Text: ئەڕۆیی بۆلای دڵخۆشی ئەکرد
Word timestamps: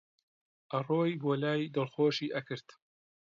ئەڕۆیی 0.71 1.19
بۆلای 1.23 1.71
دڵخۆشی 1.75 2.33
ئەکرد 2.35 2.67